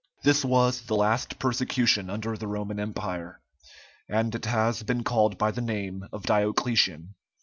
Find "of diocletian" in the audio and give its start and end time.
6.11-7.13